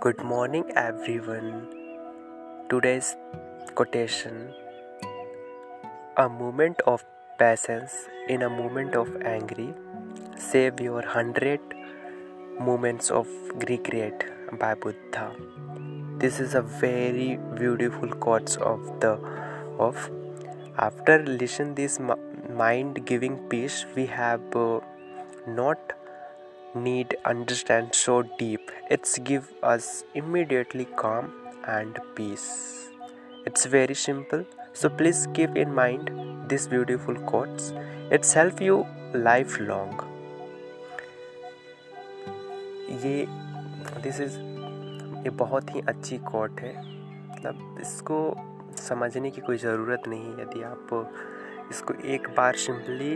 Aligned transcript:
Good 0.00 0.22
morning, 0.22 0.64
everyone. 0.76 1.66
Today's 2.70 3.16
quotation 3.74 4.54
A 6.16 6.28
moment 6.28 6.80
of 6.92 7.04
patience 7.36 7.96
in 8.28 8.42
a 8.42 8.48
moment 8.48 8.94
of 8.94 9.10
angry, 9.22 9.74
save 10.36 10.78
your 10.80 11.02
hundred 11.04 11.58
moments 12.60 13.10
of 13.10 13.26
regret 13.68 14.24
by 14.60 14.74
Buddha. 14.74 15.32
This 16.18 16.38
is 16.38 16.54
a 16.54 16.62
very 16.62 17.40
beautiful 17.56 18.08
quote 18.26 18.56
of 18.58 19.00
the 19.00 19.14
of 19.88 20.08
after 20.78 21.20
listen 21.24 21.74
this 21.74 21.98
mind 22.62 23.04
giving 23.04 23.36
peace 23.48 23.84
we 23.96 24.06
have 24.06 24.54
uh, 24.54 24.78
not 25.48 25.97
need 26.74 27.16
understand 27.24 27.94
so 27.94 28.22
deep 28.38 28.70
it's 28.90 29.18
give 29.20 29.52
us 29.62 30.04
immediately 30.14 30.86
calm 30.96 31.32
and 31.66 31.98
peace 32.14 32.90
it's 33.46 33.64
very 33.66 33.94
simple 33.94 34.44
so 34.74 34.88
please 34.90 35.26
keep 35.32 35.56
in 35.56 35.74
mind 35.74 36.10
this 36.48 36.66
beautiful 36.66 37.14
quotes 37.14 37.72
it's 38.10 38.32
help 38.34 38.60
you 38.60 38.84
lifelong 39.14 39.98
ये 42.90 43.26
this 44.02 44.20
is 44.20 44.36
ये 45.24 45.30
बहुत 45.38 45.74
ही 45.74 45.80
अच्छी 45.88 46.18
coat 46.30 46.60
है 46.60 46.72
मतलब 46.76 47.78
इसको 47.80 48.18
समझने 48.82 49.30
की 49.30 49.40
कोई 49.40 49.56
ज़रूरत 49.58 50.08
नहीं 50.08 50.32
यदि 50.40 50.62
आप 50.62 50.92
इसको 51.70 51.94
एक 52.14 52.28
बार 52.36 52.56
सिंपली 52.64 53.14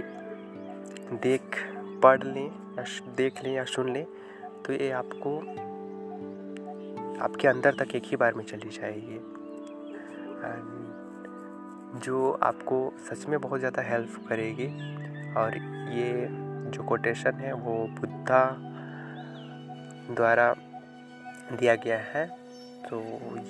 देख 1.22 1.56
पढ़ 2.02 2.24
लें 2.24 2.46
या 2.78 2.84
देख 3.16 3.42
लें 3.44 3.52
या 3.54 3.64
सुन 3.66 3.92
लें 3.92 4.04
तो 4.66 4.72
ये 4.72 4.90
आपको, 4.92 5.38
आपके 7.24 7.48
अंदर 7.48 7.74
तक 7.74 7.94
एक 7.94 8.02
ही 8.04 8.16
बार 8.16 8.34
में 8.34 8.44
चली 8.44 8.70
जाएगी। 8.70 9.18
जो 12.00 12.30
आपको 12.42 12.76
सच 13.08 13.26
में 13.26 13.40
बहुत 13.40 13.58
ज़्यादा 13.58 13.82
हेल्प 13.82 14.16
करेगी, 14.28 14.66
और 15.34 15.56
ये 15.92 16.26
जो 16.70 16.84
कोटेशन 16.84 17.34
है, 17.34 17.52
वो 17.52 17.74
बुद्धा 18.00 18.44
द्वारा 20.10 20.52
दिया 21.52 21.74
गया 21.76 21.98
है 22.04 22.26
तो 22.82 23.00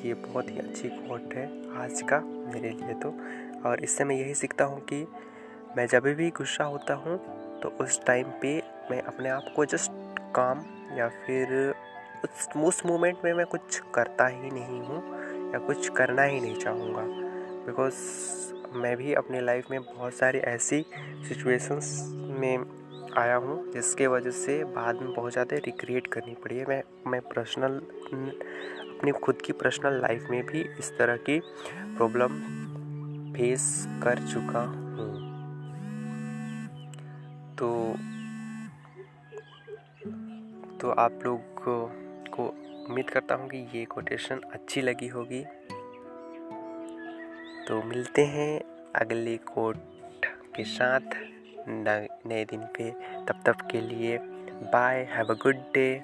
ये 0.04 0.14
बहुत 0.16 0.50
ही 0.50 0.58
अच्छी 0.58 0.88
कोट 0.88 1.34
है 1.34 1.46
आज 1.82 2.02
का 2.02 2.20
मेरे 2.20 2.70
लिए 2.72 2.94
तो। 2.94 3.14
और 3.68 3.80
इससे 3.84 4.04
मैं 4.04 4.16
यही 4.16 4.34
सीखता 4.34 4.64
हूँ 4.64 4.80
कि 4.84 5.06
मैं 5.76 5.86
जब 5.86 6.04
भी 6.16 6.28
गुस्सा 6.30 6.64
होता 6.64 6.94
हूँ 6.94 7.18
तो 7.62 7.68
उस 7.80 8.04
टाइम 8.06 8.30
पे 8.42 8.62
मैं 8.90 9.00
अपने 9.02 9.28
आप 9.28 9.52
को 9.56 9.64
जस्ट 9.64 10.18
काम 10.36 10.64
या 10.98 11.08
फिर 11.08 11.74
उस 12.24 12.48
उस 12.56 12.84
मोमेंट 12.86 13.18
में 13.24 13.32
मैं 13.34 13.46
कुछ 13.46 13.80
करता 13.94 14.26
ही 14.26 14.50
नहीं 14.50 14.80
हूँ 14.80 15.52
या 15.52 15.58
कुछ 15.58 15.88
करना 15.88 16.22
ही 16.22 16.40
नहीं 16.40 16.56
चाहूँगा। 16.56 17.02
बिकॉज़ 17.66 17.94
मैं 18.76 18.96
भी 18.96 19.14
अपने 19.14 19.40
लाइफ 19.40 19.70
में 19.70 19.80
बहुत 19.80 20.14
सारी 20.14 20.38
ऐसी 20.38 20.84
सिचुएशंस 21.28 21.90
में 22.40 22.64
आया 23.18 23.36
हूँ 23.36 23.72
जिसके 23.72 24.06
वजह 24.06 24.30
से 24.30 24.62
बाद 24.64 25.00
में 25.02 25.12
बहुत 25.14 25.32
ज़्यादा 25.32 25.56
रिक्रिएट 25.56 26.06
करनी 26.06 26.34
पड़ी 26.34 26.56
है। 26.56 26.64
मैं 26.68 26.82
मैं 27.06 27.20
पर्सनल 27.20 27.80
अपनी 28.92 29.12
खुद 29.12 29.42
की 29.42 29.52
पर्सनल 29.52 30.00
लाइफ 30.00 30.26
में 30.30 30.42
भी 30.46 30.60
इस 30.78 30.96
तरह 30.98 31.16
की 31.16 31.40
प्रॉब्लम 31.96 32.38
फेस 33.34 33.84
कर 34.02 34.26
चुका 34.32 34.81
तो 40.82 40.90
आप 40.90 41.20
लोग 41.24 41.40
को 41.64 42.44
उम्मीद 42.88 43.10
करता 43.10 43.34
हूँ 43.34 43.48
कि 43.48 43.78
ये 43.78 43.84
कोटेशन 43.84 44.40
अच्छी 44.52 44.80
लगी 44.80 45.08
होगी। 45.08 45.44
तो 47.68 47.82
मिलते 47.82 48.24
हैं 48.24 48.60
अगले 48.94 49.36
कोट 49.36 49.76
के 50.56 50.64
साथ। 50.64 51.00
नए 52.26 52.44
दिन 52.44 52.60
पे। 52.60 52.90
तब 53.26 53.42
तक 53.46 53.56
के 53.70 53.80
लिए 53.80 54.18
bye 54.72 55.08
have 55.10 55.26
a 55.26 55.34
good 55.34 55.56
day 55.56 56.02